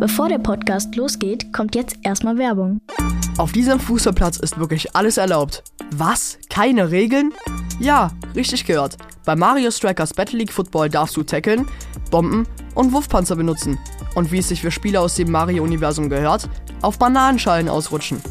Bevor 0.00 0.28
der 0.28 0.38
Podcast 0.38 0.94
losgeht, 0.94 1.52
kommt 1.52 1.74
jetzt 1.74 1.96
erstmal 2.02 2.38
Werbung. 2.38 2.80
Auf 3.36 3.50
diesem 3.50 3.80
Fußballplatz 3.80 4.36
ist 4.36 4.56
wirklich 4.56 4.94
alles 4.94 5.16
erlaubt. 5.16 5.64
Was? 5.90 6.38
Keine 6.48 6.92
Regeln? 6.92 7.32
Ja, 7.80 8.12
richtig 8.36 8.64
gehört. 8.64 8.96
Bei 9.24 9.34
Mario 9.34 9.72
Strikers 9.72 10.14
Battle 10.14 10.38
League 10.38 10.52
Football 10.52 10.88
darfst 10.88 11.16
du 11.16 11.24
tackeln, 11.24 11.66
Bomben 12.12 12.46
und 12.76 12.92
Wurfpanzer 12.92 13.34
benutzen. 13.34 13.76
Und 14.14 14.30
wie 14.30 14.38
es 14.38 14.48
sich 14.48 14.60
für 14.60 14.70
Spieler 14.70 15.00
aus 15.00 15.16
dem 15.16 15.32
Mario-Universum 15.32 16.08
gehört, 16.08 16.48
auf 16.80 17.00
Bananenschalen 17.00 17.68
ausrutschen. 17.68 18.22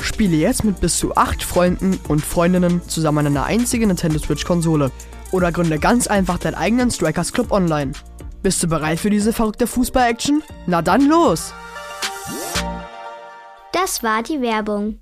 Spiele 0.00 0.36
jetzt 0.36 0.64
mit 0.64 0.80
bis 0.80 0.96
zu 0.96 1.14
8 1.14 1.42
Freunden 1.42 2.00
und 2.08 2.24
Freundinnen 2.24 2.80
zusammen 2.88 3.18
an 3.18 3.36
einer 3.36 3.44
einzigen 3.44 3.88
Nintendo 3.88 4.18
Switch-Konsole. 4.18 4.90
Oder 5.30 5.52
gründe 5.52 5.78
ganz 5.78 6.06
einfach 6.06 6.38
deinen 6.38 6.54
eigenen 6.54 6.90
Strikers 6.90 7.34
Club 7.34 7.52
online. 7.52 7.92
Bist 8.46 8.62
du 8.62 8.68
bereit 8.68 9.00
für 9.00 9.10
diese 9.10 9.32
verrückte 9.32 9.66
Fußball-Action? 9.66 10.40
Na 10.68 10.80
dann 10.80 11.08
los! 11.08 11.52
Das 13.72 14.04
war 14.04 14.22
die 14.22 14.40
Werbung. 14.40 15.00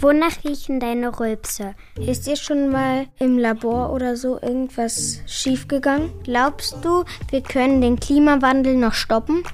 Wonach 0.00 0.42
riechen 0.42 0.80
deine 0.80 1.16
Rülpse? 1.20 1.76
Ist 1.96 2.26
dir 2.26 2.34
schon 2.34 2.72
mal 2.72 3.06
im 3.20 3.38
Labor 3.38 3.92
oder 3.92 4.16
so 4.16 4.42
irgendwas 4.42 5.20
schiefgegangen? 5.28 6.10
Glaubst 6.24 6.84
du, 6.84 7.04
wir 7.30 7.40
können 7.40 7.80
den 7.80 8.00
Klimawandel 8.00 8.74
noch 8.74 8.94
stoppen? 8.94 9.44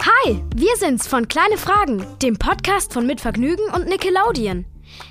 Hi, 0.00 0.42
wir 0.56 0.76
sind's 0.78 1.06
von 1.06 1.28
Kleine 1.28 1.58
Fragen, 1.58 2.06
dem 2.22 2.38
Podcast 2.38 2.94
von 2.94 3.06
Mitvergnügen 3.06 3.66
und 3.74 3.88
Nickelodeon. 3.88 4.64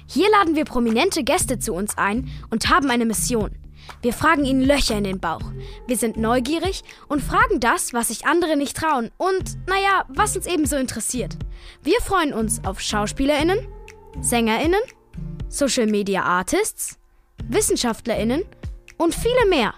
Hier 0.07 0.31
laden 0.31 0.55
wir 0.55 0.66
prominente 0.66 1.23
Gäste 1.23 1.59
zu 1.59 1.76
uns 1.76 1.99
ein 1.99 2.31
und 2.49 2.71
haben 2.71 2.90
eine 2.90 3.05
Mission. 3.05 3.59
Wir 4.02 4.13
fragen 4.13 4.45
ihnen 4.45 4.61
Löcher 4.61 4.98
in 4.98 5.03
den 5.03 5.20
Bauch. 5.20 5.43
Wir 5.88 5.98
sind 5.98 6.17
neugierig 6.17 6.84
und 7.07 7.21
fragen 7.21 7.59
das, 7.59 7.93
was 7.93 8.09
sich 8.09 8.25
andere 8.25 8.55
nicht 8.55 8.77
trauen 8.77 9.12
und, 9.17 9.57
naja, 9.68 10.05
was 10.09 10.35
uns 10.35 10.46
ebenso 10.46 10.77
interessiert. 10.77 11.37
Wir 11.84 11.99
freuen 12.01 12.34
uns 12.34 12.63
auf 12.63 12.79
SchauspielerInnen, 12.79 13.68
SängerInnen, 14.21 14.81
Social 15.49 15.87
Media 15.87 16.23
Artists, 16.23 16.98
WissenschaftlerInnen 17.48 18.43
und 18.98 19.15
viele 19.15 19.48
mehr. 19.49 19.73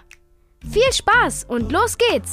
Viel 0.70 0.92
Spaß 0.92 1.44
und 1.48 1.72
los 1.72 1.96
geht's! 1.98 2.32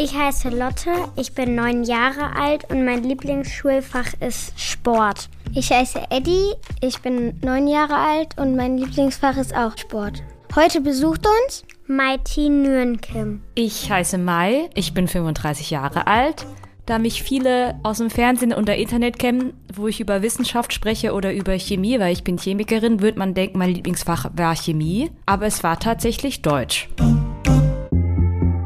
Ich 0.00 0.14
heiße 0.14 0.50
Lotte, 0.50 0.92
ich 1.16 1.34
bin 1.34 1.56
neun 1.56 1.82
Jahre 1.82 2.36
alt 2.36 2.70
und 2.70 2.84
mein 2.84 3.02
Lieblingsschulfach 3.02 4.12
ist 4.20 4.52
Sport. 4.56 5.28
Ich 5.56 5.72
heiße 5.72 6.00
Eddie, 6.10 6.52
ich 6.80 7.00
bin 7.00 7.36
neun 7.42 7.66
Jahre 7.66 7.96
alt 7.96 8.38
und 8.38 8.54
mein 8.54 8.78
Lieblingsfach 8.78 9.36
ist 9.36 9.52
auch 9.56 9.76
Sport. 9.76 10.22
Heute 10.54 10.82
besucht 10.82 11.26
uns 11.26 11.64
Mighty 11.88 12.48
Nürnkim. 12.48 13.42
Ich 13.56 13.90
heiße 13.90 14.18
Mai, 14.18 14.70
ich 14.74 14.94
bin 14.94 15.08
35 15.08 15.70
Jahre 15.70 16.06
alt. 16.06 16.46
Da 16.86 17.00
mich 17.00 17.24
viele 17.24 17.74
aus 17.82 17.98
dem 17.98 18.08
Fernsehen 18.08 18.52
und 18.52 18.68
der 18.68 18.78
Internet 18.78 19.18
kennen, 19.18 19.52
wo 19.74 19.88
ich 19.88 19.98
über 19.98 20.22
Wissenschaft 20.22 20.72
spreche 20.72 21.12
oder 21.12 21.34
über 21.34 21.58
Chemie, 21.58 21.98
weil 21.98 22.12
ich 22.12 22.22
bin 22.22 22.38
Chemikerin, 22.38 23.00
wird 23.00 23.16
man 23.16 23.34
denken, 23.34 23.58
mein 23.58 23.74
Lieblingsfach 23.74 24.30
war 24.34 24.54
Chemie. 24.54 25.10
Aber 25.26 25.46
es 25.46 25.64
war 25.64 25.80
tatsächlich 25.80 26.40
Deutsch. 26.40 26.88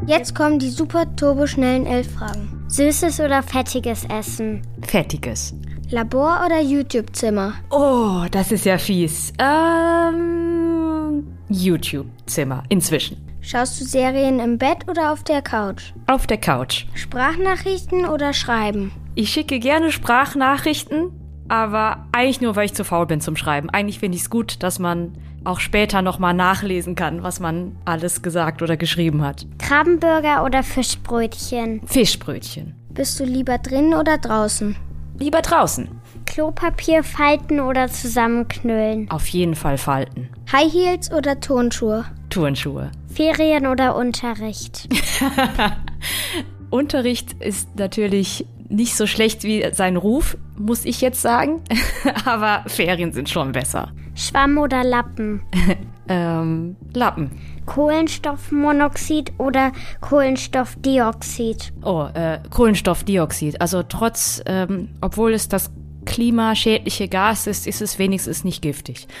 Jetzt 0.05 0.35
kommen 0.35 0.59
die 0.59 0.69
super 0.69 1.05
turbo-schnellen 1.15 1.85
elf 1.85 2.11
Fragen. 2.11 2.65
Süßes 2.67 3.21
oder 3.21 3.41
fettiges 3.41 4.03
Essen? 4.05 4.61
Fettiges. 4.81 5.53
Labor 5.91 6.43
oder 6.45 6.59
YouTube-Zimmer? 6.59 7.53
Oh, 7.69 8.25
das 8.29 8.51
ist 8.51 8.65
ja 8.65 8.77
fies. 8.77 9.31
Ähm, 9.39 11.25
YouTube-Zimmer, 11.47 12.63
inzwischen. 12.67 13.17
Schaust 13.39 13.79
du 13.79 13.85
Serien 13.85 14.39
im 14.39 14.57
Bett 14.57 14.89
oder 14.89 15.13
auf 15.13 15.23
der 15.23 15.41
Couch? 15.41 15.93
Auf 16.07 16.27
der 16.27 16.37
Couch. 16.37 16.85
Sprachnachrichten 16.95 18.05
oder 18.05 18.33
Schreiben? 18.33 18.91
Ich 19.15 19.29
schicke 19.29 19.59
gerne 19.59 19.91
Sprachnachrichten, 19.91 21.11
aber 21.47 22.07
eigentlich 22.11 22.41
nur, 22.41 22.57
weil 22.57 22.65
ich 22.65 22.73
zu 22.73 22.83
faul 22.83 23.05
bin 23.05 23.21
zum 23.21 23.37
Schreiben. 23.37 23.69
Eigentlich 23.69 23.99
finde 23.99 24.17
ich 24.17 24.23
es 24.23 24.29
gut, 24.29 24.63
dass 24.63 24.79
man 24.79 25.13
auch 25.43 25.59
später 25.59 26.01
nochmal 26.01 26.33
nachlesen 26.33 26.95
kann, 26.95 27.23
was 27.23 27.39
man 27.39 27.75
alles 27.85 28.21
gesagt 28.21 28.61
oder 28.61 28.77
geschrieben 28.77 29.21
hat. 29.23 29.45
Krabbenburger 29.59 30.43
oder 30.43 30.63
Fischbrötchen? 30.63 31.81
Fischbrötchen. 31.85 32.75
Bist 32.89 33.19
du 33.19 33.23
lieber 33.23 33.57
drin 33.57 33.93
oder 33.93 34.17
draußen? 34.17 34.75
Lieber 35.17 35.41
draußen. 35.41 35.89
Klopapier 36.25 37.03
falten 37.03 37.59
oder 37.59 37.87
zusammenknüllen? 37.87 39.09
Auf 39.11 39.27
jeden 39.27 39.55
Fall 39.55 39.77
falten. 39.77 40.29
High 40.51 40.71
Heels 40.71 41.11
oder 41.11 41.39
Turnschuhe? 41.39 42.05
Turnschuhe. 42.29 42.91
Ferien 43.13 43.67
oder 43.67 43.95
Unterricht? 43.95 44.89
Unterricht 46.69 47.33
ist 47.41 47.75
natürlich 47.77 48.45
nicht 48.69 48.95
so 48.95 49.05
schlecht 49.05 49.43
wie 49.43 49.63
sein 49.73 49.97
Ruf, 49.97 50.37
muss 50.57 50.85
ich 50.85 51.01
jetzt 51.01 51.21
sagen. 51.21 51.61
Aber 52.25 52.63
Ferien 52.67 53.11
sind 53.11 53.29
schon 53.29 53.51
besser. 53.51 53.91
Schwamm 54.23 54.57
oder 54.57 54.83
Lappen? 54.83 55.41
ähm, 56.07 56.75
Lappen. 56.93 57.31
Kohlenstoffmonoxid 57.65 59.33
oder 59.37 59.71
Kohlenstoffdioxid? 60.01 61.73
Oh, 61.83 62.07
äh, 62.13 62.39
Kohlenstoffdioxid. 62.49 63.59
Also 63.61 63.83
trotz, 63.83 64.41
ähm, 64.45 64.89
obwohl 65.01 65.33
es 65.33 65.49
das 65.49 65.71
klimaschädliche 66.05 67.07
Gas 67.07 67.47
ist, 67.47 67.67
ist 67.67 67.81
es 67.81 67.99
wenigstens 67.99 68.43
nicht 68.43 68.61
giftig. 68.61 69.07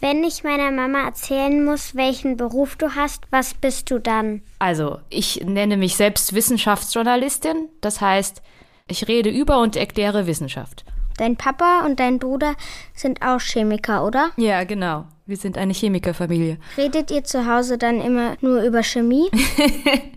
Wenn 0.00 0.22
ich 0.22 0.44
meiner 0.44 0.70
Mama 0.70 1.06
erzählen 1.06 1.64
muss, 1.64 1.94
welchen 1.94 2.36
Beruf 2.36 2.76
du 2.76 2.94
hast, 2.94 3.22
was 3.30 3.54
bist 3.54 3.90
du 3.90 3.98
dann? 3.98 4.42
Also, 4.58 4.98
ich 5.08 5.42
nenne 5.46 5.78
mich 5.78 5.96
selbst 5.96 6.34
Wissenschaftsjournalistin. 6.34 7.70
Das 7.80 8.02
heißt, 8.02 8.42
ich 8.86 9.08
rede 9.08 9.30
über 9.30 9.60
und 9.60 9.76
erkläre 9.76 10.26
Wissenschaft. 10.26 10.84
Dein 11.16 11.36
Papa 11.36 11.84
und 11.84 12.00
dein 12.00 12.18
Bruder 12.18 12.54
sind 12.94 13.22
auch 13.22 13.40
Chemiker, 13.40 14.04
oder? 14.04 14.30
Ja, 14.36 14.64
genau. 14.64 15.06
Wir 15.26 15.36
sind 15.36 15.56
eine 15.56 15.72
Chemikerfamilie. 15.72 16.58
Redet 16.76 17.10
ihr 17.10 17.24
zu 17.24 17.46
Hause 17.46 17.78
dann 17.78 18.00
immer 18.00 18.36
nur 18.40 18.62
über 18.62 18.82
Chemie? 18.82 19.30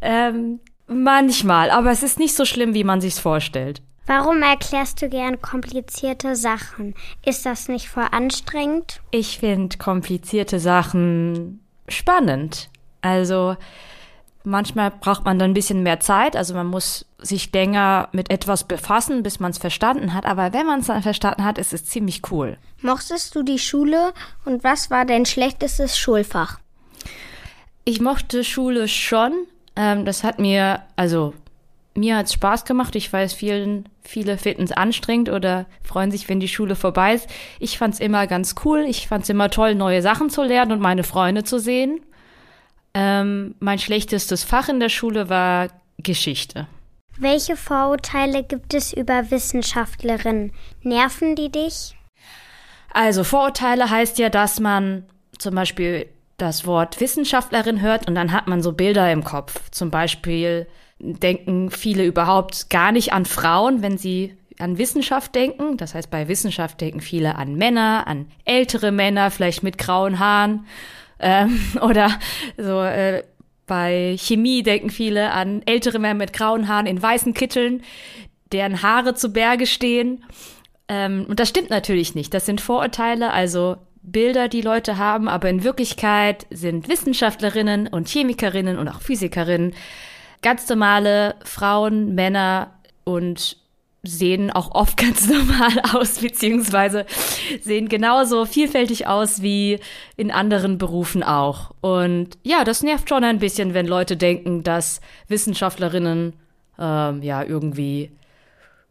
ähm, 0.00 0.60
manchmal, 0.86 1.70
aber 1.70 1.90
es 1.90 2.02
ist 2.02 2.18
nicht 2.18 2.34
so 2.34 2.44
schlimm, 2.44 2.74
wie 2.74 2.84
man 2.84 3.00
sich's 3.00 3.18
vorstellt. 3.18 3.82
Warum 4.06 4.42
erklärst 4.42 5.00
du 5.00 5.08
gern 5.08 5.40
komplizierte 5.40 6.36
Sachen? 6.36 6.94
Ist 7.24 7.46
das 7.46 7.68
nicht 7.68 7.88
voll 7.88 8.06
anstrengend? 8.10 9.00
Ich 9.10 9.38
finde 9.38 9.78
komplizierte 9.78 10.60
Sachen 10.60 11.60
spannend. 11.88 12.68
Also 13.00 13.56
manchmal 14.44 14.90
braucht 14.90 15.24
man 15.24 15.38
dann 15.38 15.50
ein 15.50 15.54
bisschen 15.54 15.82
mehr 15.82 16.00
Zeit, 16.00 16.36
also 16.36 16.54
man 16.54 16.66
muss 16.66 17.06
sich 17.18 17.52
länger 17.52 18.08
mit 18.12 18.30
etwas 18.30 18.64
befassen, 18.64 19.22
bis 19.22 19.40
man 19.40 19.50
es 19.50 19.58
verstanden 19.58 20.14
hat. 20.14 20.26
Aber 20.26 20.52
wenn 20.52 20.66
man 20.66 20.80
es 20.80 20.86
dann 20.86 21.02
verstanden 21.02 21.44
hat, 21.44 21.58
ist 21.58 21.72
es 21.72 21.86
ziemlich 21.86 22.30
cool. 22.30 22.58
Mochtest 22.82 23.34
du 23.34 23.42
die 23.42 23.58
Schule 23.58 24.12
und 24.44 24.62
was 24.62 24.90
war 24.90 25.04
dein 25.06 25.26
schlechtestes 25.26 25.98
Schulfach? 25.98 26.60
Ich 27.84 28.00
mochte 28.00 28.44
Schule 28.44 28.88
schon. 28.88 29.32
Ähm, 29.76 30.04
das 30.04 30.22
hat 30.22 30.38
mir, 30.38 30.82
also 30.96 31.34
mir 31.94 32.16
hat 32.16 32.26
es 32.26 32.34
Spaß 32.34 32.64
gemacht. 32.64 32.94
Ich 32.96 33.12
weiß, 33.12 33.32
vielen, 33.32 33.88
viele 34.02 34.36
finden 34.36 34.64
es 34.64 34.72
anstrengend 34.72 35.30
oder 35.30 35.66
freuen 35.82 36.10
sich, 36.10 36.28
wenn 36.28 36.40
die 36.40 36.48
Schule 36.48 36.76
vorbei 36.76 37.14
ist. 37.14 37.28
Ich 37.58 37.78
fand 37.78 37.94
es 37.94 38.00
immer 38.00 38.26
ganz 38.26 38.54
cool. 38.64 38.84
Ich 38.88 39.08
fand 39.08 39.24
es 39.24 39.30
immer 39.30 39.50
toll, 39.50 39.74
neue 39.74 40.02
Sachen 40.02 40.28
zu 40.30 40.42
lernen 40.42 40.72
und 40.72 40.80
meine 40.80 41.04
Freunde 41.04 41.44
zu 41.44 41.58
sehen. 41.58 42.00
Ähm, 42.94 43.54
mein 43.58 43.78
schlechtestes 43.78 44.44
Fach 44.44 44.68
in 44.68 44.80
der 44.80 44.88
Schule 44.88 45.28
war 45.28 45.68
Geschichte. 45.98 46.66
Welche 47.18 47.56
Vorurteile 47.56 48.42
gibt 48.42 48.74
es 48.74 48.92
über 48.92 49.30
Wissenschaftlerinnen? 49.30 50.52
Nerven 50.82 51.36
die 51.36 51.50
dich? 51.50 51.96
Also 52.92 53.24
Vorurteile 53.24 53.90
heißt 53.90 54.18
ja, 54.18 54.30
dass 54.30 54.60
man 54.60 55.04
zum 55.38 55.54
Beispiel 55.54 56.06
das 56.36 56.66
Wort 56.66 57.00
Wissenschaftlerin 57.00 57.80
hört 57.80 58.08
und 58.08 58.14
dann 58.14 58.32
hat 58.32 58.48
man 58.48 58.62
so 58.62 58.72
Bilder 58.72 59.10
im 59.12 59.22
Kopf. 59.22 59.70
Zum 59.70 59.90
Beispiel 59.90 60.66
denken 60.98 61.70
viele 61.70 62.04
überhaupt 62.04 62.70
gar 62.70 62.92
nicht 62.92 63.12
an 63.12 63.24
Frauen, 63.24 63.82
wenn 63.82 63.98
sie 63.98 64.36
an 64.58 64.78
Wissenschaft 64.78 65.34
denken. 65.34 65.76
Das 65.76 65.94
heißt, 65.94 66.10
bei 66.10 66.28
Wissenschaft 66.28 66.80
denken 66.80 67.00
viele 67.00 67.36
an 67.36 67.54
Männer, 67.54 68.06
an 68.06 68.26
ältere 68.44 68.92
Männer, 68.92 69.30
vielleicht 69.30 69.62
mit 69.62 69.78
grauen 69.78 70.18
Haaren. 70.18 70.66
Ähm, 71.24 71.58
oder 71.80 72.10
so 72.56 72.82
äh, 72.82 73.24
bei 73.66 74.16
Chemie 74.18 74.62
denken 74.62 74.90
viele 74.90 75.32
an 75.32 75.62
ältere 75.64 75.98
Männer 75.98 76.14
mit 76.14 76.32
grauen 76.34 76.68
Haaren 76.68 76.86
in 76.86 77.02
weißen 77.02 77.32
Kitteln, 77.32 77.82
deren 78.52 78.82
Haare 78.82 79.14
zu 79.14 79.32
Berge 79.32 79.66
stehen. 79.66 80.22
Ähm, 80.86 81.24
und 81.26 81.40
das 81.40 81.48
stimmt 81.48 81.70
natürlich 81.70 82.14
nicht. 82.14 82.34
Das 82.34 82.44
sind 82.44 82.60
Vorurteile, 82.60 83.32
also 83.32 83.76
Bilder, 84.02 84.48
die 84.48 84.60
Leute 84.60 84.98
haben, 84.98 85.28
aber 85.28 85.48
in 85.48 85.64
Wirklichkeit 85.64 86.46
sind 86.50 86.88
Wissenschaftlerinnen 86.88 87.86
und 87.86 88.06
Chemikerinnen 88.06 88.76
und 88.78 88.86
auch 88.88 89.00
Physikerinnen 89.00 89.74
ganz 90.42 90.68
normale 90.68 91.36
Frauen, 91.42 92.14
Männer 92.14 92.74
und 93.04 93.56
sehen 94.06 94.50
auch 94.50 94.74
oft 94.74 94.96
ganz 94.98 95.28
normal 95.28 95.80
aus, 95.92 96.18
beziehungsweise 96.18 97.06
sehen 97.62 97.88
genauso 97.88 98.44
vielfältig 98.44 99.06
aus 99.06 99.42
wie 99.42 99.78
in 100.16 100.30
anderen 100.30 100.78
Berufen 100.78 101.22
auch. 101.22 101.70
Und 101.80 102.38
ja, 102.42 102.64
das 102.64 102.82
nervt 102.82 103.08
schon 103.08 103.24
ein 103.24 103.38
bisschen, 103.38 103.74
wenn 103.74 103.86
Leute 103.86 104.16
denken, 104.16 104.62
dass 104.62 105.00
Wissenschaftlerinnen 105.28 106.34
ähm, 106.78 107.22
ja 107.22 107.42
irgendwie 107.42 108.10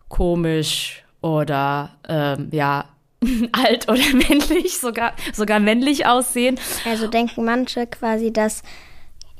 komisch 0.09 1.03
oder 1.21 1.91
ähm, 2.07 2.49
ja 2.51 2.85
alt 3.51 3.89
oder 3.89 4.03
männlich, 4.13 4.77
sogar, 4.77 5.13
sogar 5.33 5.59
männlich 5.59 6.05
aussehen. 6.05 6.59
Also 6.85 7.07
denken 7.07 7.45
manche 7.45 7.87
quasi, 7.87 8.31
dass 8.31 8.63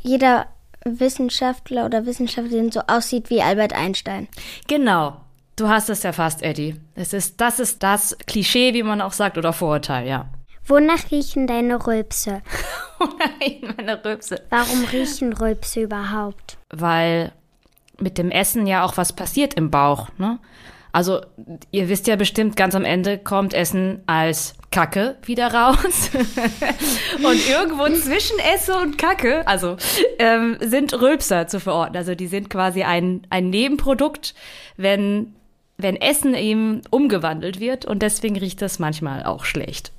jeder 0.01 0.47
Wissenschaftler 0.85 1.85
oder 1.85 2.05
Wissenschaftlerin 2.05 2.71
so 2.71 2.81
aussieht 2.87 3.29
wie 3.29 3.41
Albert 3.41 3.73
Einstein. 3.73 4.27
Genau. 4.67 5.22
Du 5.55 5.69
hast 5.69 5.89
es 5.89 6.03
erfasst, 6.03 6.41
Eddie. 6.41 6.75
Es 6.95 7.13
ist, 7.13 7.39
das 7.39 7.59
ist 7.59 7.83
das 7.83 8.17
Klischee, 8.25 8.73
wie 8.73 8.83
man 8.83 9.01
auch 9.01 9.13
sagt, 9.13 9.37
oder 9.37 9.53
Vorurteil, 9.53 10.07
ja. 10.07 10.25
Wonach 10.65 11.11
riechen 11.11 11.45
deine 11.45 11.85
Rülpse? 11.85 12.41
nein, 12.99 13.75
meine 13.77 14.03
Rülpse. 14.03 14.41
Warum 14.49 14.85
riechen 14.85 15.33
Rülpse 15.33 15.81
überhaupt? 15.81 16.57
Weil 16.69 17.33
mit 17.99 18.17
dem 18.17 18.31
Essen 18.31 18.65
ja 18.65 18.83
auch 18.83 18.97
was 18.97 19.13
passiert 19.13 19.53
im 19.53 19.69
Bauch, 19.69 20.09
ne? 20.17 20.39
Also, 20.91 21.21
ihr 21.71 21.89
wisst 21.89 22.05
ja 22.05 22.15
bestimmt, 22.15 22.55
ganz 22.55 22.75
am 22.75 22.85
Ende 22.85 23.17
kommt 23.17 23.55
Essen 23.55 24.03
als 24.05 24.53
Kacke 24.69 25.17
wieder 25.23 25.51
raus. 25.51 26.11
und 27.17 27.49
irgendwo 27.49 27.85
zwischen 27.99 28.37
Esse 28.37 28.75
und 28.77 28.99
Kacke, 28.99 29.47
also 29.47 29.75
ähm, 30.19 30.57
sind 30.59 30.93
Rülpser 30.93 31.47
zu 31.47 31.59
verorten. 31.59 31.97
Also 31.97 32.13
die 32.13 32.27
sind 32.27 32.51
quasi 32.51 32.83
ein, 32.83 33.25
ein 33.31 33.49
Nebenprodukt, 33.49 34.35
wenn, 34.77 35.33
wenn 35.77 35.95
Essen 35.95 36.33
eben 36.35 36.81
umgewandelt 36.89 37.59
wird. 37.59 37.85
Und 37.85 38.01
deswegen 38.01 38.37
riecht 38.37 38.61
das 38.61 38.79
manchmal 38.79 39.23
auch 39.23 39.45
schlecht. 39.45 39.91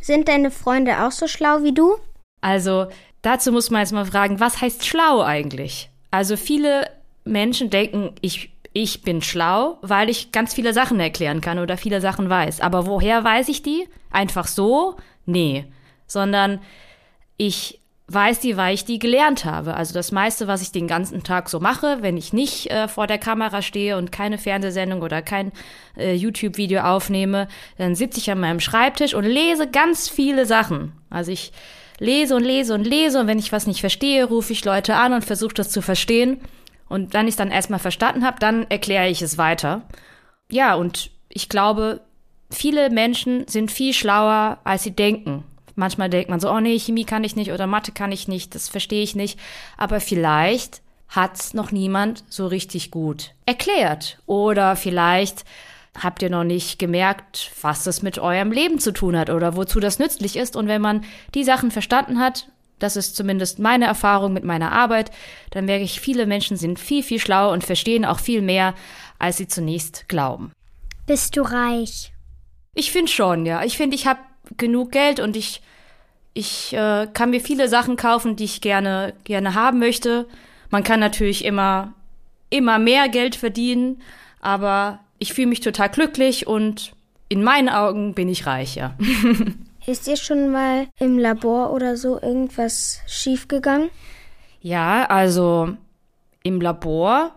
Sind 0.00 0.28
deine 0.28 0.50
Freunde 0.50 1.04
auch 1.04 1.10
so 1.10 1.26
schlau 1.26 1.62
wie 1.62 1.74
du? 1.74 1.96
Also 2.40 2.86
dazu 3.22 3.52
muss 3.52 3.70
man 3.70 3.80
jetzt 3.80 3.92
mal 3.92 4.06
fragen, 4.06 4.40
was 4.40 4.60
heißt 4.60 4.86
schlau 4.86 5.22
eigentlich? 5.22 5.90
Also 6.10 6.36
viele 6.36 6.88
Menschen 7.24 7.70
denken, 7.70 8.12
ich 8.20 8.50
ich 8.72 9.00
bin 9.00 9.22
schlau, 9.22 9.78
weil 9.80 10.10
ich 10.10 10.32
ganz 10.32 10.52
viele 10.52 10.74
Sachen 10.74 11.00
erklären 11.00 11.40
kann 11.40 11.58
oder 11.58 11.78
viele 11.78 12.02
Sachen 12.02 12.28
weiß. 12.28 12.60
Aber 12.60 12.86
woher 12.86 13.24
weiß 13.24 13.48
ich 13.48 13.62
die? 13.62 13.88
Einfach 14.10 14.46
so? 14.46 14.96
Nee. 15.24 15.64
Sondern 16.06 16.60
ich 17.38 17.80
weiß 18.08 18.38
die, 18.38 18.56
weil 18.56 18.74
ich 18.74 18.84
die 18.84 18.98
gelernt 18.98 19.44
habe. 19.44 19.74
Also 19.74 19.92
das 19.92 20.12
meiste, 20.12 20.46
was 20.46 20.62
ich 20.62 20.70
den 20.70 20.86
ganzen 20.86 21.24
Tag 21.24 21.48
so 21.48 21.58
mache, 21.58 21.98
wenn 22.02 22.16
ich 22.16 22.32
nicht 22.32 22.70
äh, 22.70 22.86
vor 22.86 23.06
der 23.06 23.18
Kamera 23.18 23.62
stehe 23.62 23.96
und 23.96 24.12
keine 24.12 24.38
Fernsehsendung 24.38 25.02
oder 25.02 25.22
kein 25.22 25.50
äh, 25.96 26.14
YouTube-Video 26.14 26.82
aufnehme, 26.82 27.48
dann 27.78 27.96
sitze 27.96 28.18
ich 28.18 28.30
an 28.30 28.38
meinem 28.38 28.60
Schreibtisch 28.60 29.14
und 29.14 29.24
lese 29.24 29.68
ganz 29.68 30.08
viele 30.08 30.46
Sachen. 30.46 30.92
Also 31.10 31.32
ich 31.32 31.52
lese 31.98 32.36
und 32.36 32.44
lese 32.44 32.74
und 32.74 32.86
lese 32.86 33.20
und 33.20 33.26
wenn 33.26 33.40
ich 33.40 33.52
was 33.52 33.66
nicht 33.66 33.80
verstehe, 33.80 34.24
rufe 34.24 34.52
ich 34.52 34.64
Leute 34.64 34.94
an 34.94 35.12
und 35.12 35.24
versuche 35.24 35.54
das 35.54 35.70
zu 35.70 35.82
verstehen. 35.82 36.40
Und 36.88 37.12
wenn 37.12 37.26
ich 37.26 37.32
es 37.32 37.36
dann 37.36 37.50
erstmal 37.50 37.80
verstanden 37.80 38.24
habe, 38.24 38.38
dann 38.38 38.66
erkläre 38.68 39.08
ich 39.08 39.20
es 39.20 39.38
weiter. 39.38 39.82
Ja, 40.48 40.74
und 40.74 41.10
ich 41.28 41.48
glaube, 41.48 42.02
viele 42.50 42.90
Menschen 42.90 43.48
sind 43.48 43.72
viel 43.72 43.92
schlauer, 43.92 44.58
als 44.62 44.84
sie 44.84 44.92
denken. 44.92 45.42
Manchmal 45.76 46.10
denkt 46.10 46.30
man 46.30 46.40
so, 46.40 46.50
oh 46.50 46.60
nee, 46.60 46.78
Chemie 46.78 47.04
kann 47.04 47.24
ich 47.24 47.36
nicht 47.36 47.52
oder 47.52 47.66
Mathe 47.66 47.92
kann 47.92 48.12
ich 48.12 48.28
nicht, 48.28 48.54
das 48.54 48.68
verstehe 48.68 49.02
ich 49.02 49.14
nicht. 49.14 49.38
Aber 49.76 50.00
vielleicht 50.00 50.82
hat's 51.08 51.54
noch 51.54 51.70
niemand 51.70 52.24
so 52.28 52.46
richtig 52.46 52.90
gut 52.90 53.32
erklärt. 53.44 54.18
Oder 54.26 54.74
vielleicht 54.74 55.44
habt 56.02 56.22
ihr 56.22 56.30
noch 56.30 56.44
nicht 56.44 56.78
gemerkt, 56.78 57.52
was 57.62 57.84
das 57.84 58.02
mit 58.02 58.18
eurem 58.18 58.52
Leben 58.52 58.78
zu 58.78 58.92
tun 58.92 59.16
hat 59.16 59.30
oder 59.30 59.54
wozu 59.54 59.78
das 59.78 59.98
nützlich 59.98 60.36
ist. 60.36 60.56
Und 60.56 60.66
wenn 60.66 60.82
man 60.82 61.04
die 61.34 61.44
Sachen 61.44 61.70
verstanden 61.70 62.18
hat 62.18 62.48
das 62.78 62.96
ist 62.96 63.16
zumindest 63.16 63.58
meine 63.58 63.86
Erfahrung 63.86 64.32
mit 64.32 64.44
meiner 64.44 64.72
Arbeit, 64.72 65.10
dann 65.50 65.64
merke 65.64 65.84
ich, 65.84 66.00
viele 66.00 66.26
Menschen 66.26 66.56
sind 66.56 66.78
viel, 66.78 67.02
viel 67.02 67.18
schlauer 67.18 67.52
und 67.52 67.64
verstehen 67.64 68.04
auch 68.04 68.20
viel 68.20 68.42
mehr, 68.42 68.74
als 69.18 69.38
sie 69.38 69.48
zunächst 69.48 70.08
glauben. 70.08 70.52
Bist 71.06 71.36
du 71.36 71.42
reich? 71.42 72.12
Ich 72.74 72.92
finde 72.92 73.10
schon, 73.10 73.46
ja. 73.46 73.62
Ich 73.64 73.76
finde, 73.76 73.96
ich 73.96 74.06
habe 74.06 74.20
genug 74.56 74.92
Geld 74.92 75.20
und 75.20 75.36
ich, 75.36 75.62
ich 76.34 76.72
äh, 76.72 77.06
kann 77.12 77.30
mir 77.30 77.40
viele 77.40 77.68
Sachen 77.68 77.96
kaufen, 77.96 78.36
die 78.36 78.44
ich 78.44 78.60
gerne, 78.60 79.14
gerne 79.24 79.54
haben 79.54 79.78
möchte. 79.78 80.26
Man 80.70 80.82
kann 80.82 81.00
natürlich 81.00 81.44
immer, 81.44 81.92
immer 82.50 82.78
mehr 82.78 83.08
Geld 83.08 83.36
verdienen, 83.36 84.02
aber 84.40 85.00
ich 85.18 85.32
fühle 85.32 85.48
mich 85.48 85.60
total 85.60 85.88
glücklich 85.88 86.46
und 86.46 86.92
in 87.28 87.42
meinen 87.42 87.68
Augen 87.68 88.14
bin 88.14 88.28
ich 88.28 88.46
reich, 88.46 88.76
ja. 88.76 88.94
Ist 89.86 90.08
dir 90.08 90.16
schon 90.16 90.50
mal 90.50 90.88
im 90.98 91.16
Labor 91.18 91.72
oder 91.72 91.96
so 91.96 92.20
irgendwas 92.20 93.00
schiefgegangen? 93.06 93.88
Ja, 94.60 95.04
also 95.04 95.76
im 96.42 96.60
Labor 96.60 97.36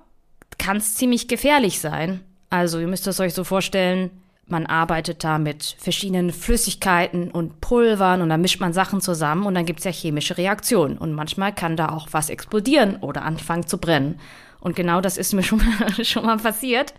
kann 0.57 0.77
es 0.77 0.95
ziemlich 0.95 1.27
gefährlich 1.27 1.79
sein. 1.79 2.21
Also 2.49 2.79
ihr 2.79 2.87
müsst 2.87 3.05
es 3.05 3.19
euch 3.19 3.35
so 3.35 3.43
vorstellen, 3.43 4.09
man 4.49 4.65
arbeitet 4.65 5.23
da 5.23 5.37
mit 5.37 5.75
verschiedenen 5.79 6.31
Flüssigkeiten 6.31 7.31
und 7.31 7.61
Pulvern 7.61 8.21
und 8.21 8.29
dann 8.29 8.41
mischt 8.41 8.59
man 8.59 8.73
Sachen 8.73 9.01
zusammen 9.01 9.45
und 9.45 9.55
dann 9.55 9.65
gibt 9.65 9.79
es 9.79 9.85
ja 9.85 9.91
chemische 9.91 10.37
Reaktionen. 10.37 10.97
Und 10.97 11.13
manchmal 11.13 11.53
kann 11.53 11.75
da 11.77 11.89
auch 11.89 12.07
was 12.11 12.29
explodieren 12.29 12.97
oder 12.97 13.23
anfangen 13.23 13.67
zu 13.67 13.77
brennen. 13.77 14.19
Und 14.59 14.75
genau 14.75 15.01
das 15.01 15.17
ist 15.17 15.33
mir 15.33 15.43
schon 15.43 15.59
mal, 15.59 16.05
schon 16.05 16.25
mal 16.25 16.37
passiert. 16.37 16.93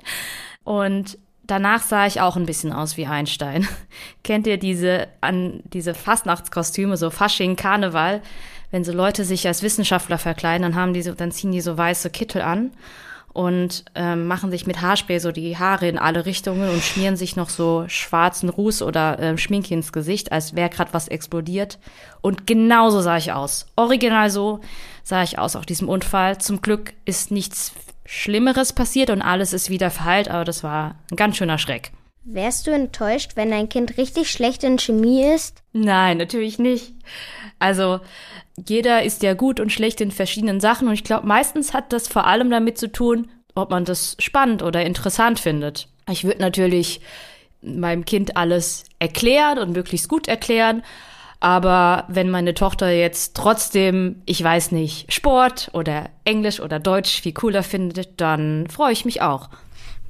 Und 0.64 1.18
Danach 1.50 1.82
sah 1.82 2.06
ich 2.06 2.20
auch 2.20 2.36
ein 2.36 2.46
bisschen 2.46 2.72
aus 2.72 2.96
wie 2.96 3.06
Einstein. 3.06 3.66
Kennt 4.22 4.46
ihr 4.46 4.56
diese, 4.56 5.08
an, 5.20 5.64
diese 5.64 5.94
Fastnachtskostüme, 5.94 6.96
so 6.96 7.10
Fasching, 7.10 7.56
Karneval? 7.56 8.22
Wenn 8.70 8.84
so 8.84 8.92
Leute 8.92 9.24
sich 9.24 9.48
als 9.48 9.64
Wissenschaftler 9.64 10.18
verkleiden, 10.18 10.62
dann 10.62 10.76
haben 10.76 10.94
die 10.94 11.02
so, 11.02 11.12
dann 11.12 11.32
ziehen 11.32 11.50
die 11.50 11.60
so 11.60 11.76
weiße 11.76 12.10
Kittel 12.10 12.42
an 12.42 12.70
und 13.32 13.84
ähm, 13.94 14.26
machen 14.26 14.50
sich 14.50 14.66
mit 14.66 14.80
Haarspray 14.80 15.18
so 15.20 15.32
die 15.32 15.56
Haare 15.56 15.88
in 15.88 15.98
alle 15.98 16.26
Richtungen 16.26 16.68
und 16.68 16.82
schmieren 16.82 17.16
sich 17.16 17.36
noch 17.36 17.48
so 17.48 17.84
schwarzen 17.86 18.48
Ruß 18.48 18.82
oder 18.82 19.18
ähm, 19.20 19.38
Schminke 19.38 19.74
ins 19.74 19.92
Gesicht, 19.92 20.32
als 20.32 20.56
wäre 20.56 20.70
gerade 20.70 20.92
was 20.92 21.08
explodiert. 21.08 21.78
Und 22.20 22.46
genauso 22.46 23.00
sah 23.00 23.16
ich 23.16 23.32
aus. 23.32 23.66
Original 23.76 24.30
so 24.30 24.60
sah 25.02 25.22
ich 25.22 25.38
aus 25.38 25.56
auf 25.56 25.66
diesem 25.66 25.88
Unfall. 25.88 26.38
Zum 26.38 26.60
Glück 26.60 26.92
ist 27.04 27.30
nichts 27.30 27.72
Schlimmeres 28.04 28.72
passiert 28.72 29.10
und 29.10 29.22
alles 29.22 29.52
ist 29.52 29.70
wieder 29.70 29.90
verheilt, 29.90 30.28
aber 30.28 30.44
das 30.44 30.64
war 30.64 30.96
ein 31.10 31.16
ganz 31.16 31.36
schöner 31.36 31.58
Schreck. 31.58 31.92
Wärst 32.22 32.66
du 32.66 32.70
enttäuscht, 32.70 33.32
wenn 33.34 33.50
dein 33.50 33.68
Kind 33.68 33.96
richtig 33.96 34.30
schlecht 34.30 34.62
in 34.62 34.78
Chemie 34.78 35.24
ist? 35.24 35.62
Nein, 35.72 36.18
natürlich 36.18 36.58
nicht. 36.58 36.92
Also, 37.58 38.00
jeder 38.68 39.02
ist 39.02 39.22
ja 39.22 39.34
gut 39.34 39.58
und 39.58 39.72
schlecht 39.72 40.00
in 40.00 40.10
verschiedenen 40.10 40.60
Sachen 40.60 40.88
und 40.88 40.94
ich 40.94 41.04
glaube, 41.04 41.26
meistens 41.26 41.72
hat 41.72 41.92
das 41.92 42.08
vor 42.08 42.26
allem 42.26 42.50
damit 42.50 42.78
zu 42.78 42.92
tun, 42.92 43.30
ob 43.54 43.70
man 43.70 43.84
das 43.84 44.16
spannend 44.18 44.62
oder 44.62 44.84
interessant 44.84 45.40
findet. 45.40 45.88
Ich 46.10 46.24
würde 46.24 46.40
natürlich 46.40 47.00
meinem 47.62 48.04
Kind 48.04 48.36
alles 48.36 48.84
erklären 48.98 49.58
und 49.58 49.72
möglichst 49.72 50.08
gut 50.08 50.28
erklären, 50.28 50.82
aber 51.40 52.04
wenn 52.08 52.30
meine 52.30 52.52
Tochter 52.52 52.90
jetzt 52.90 53.34
trotzdem, 53.34 54.22
ich 54.26 54.42
weiß 54.44 54.72
nicht, 54.72 55.12
Sport 55.12 55.70
oder 55.72 56.10
Englisch 56.24 56.60
oder 56.60 56.78
Deutsch 56.78 57.22
viel 57.22 57.32
cooler 57.32 57.62
findet, 57.62 58.20
dann 58.20 58.66
freue 58.68 58.92
ich 58.92 59.06
mich 59.06 59.22
auch. 59.22 59.48